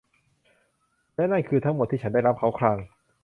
[1.15, 2.77] และนั่นคือทั้งหมดที่ฉันได้รับ เขาคราง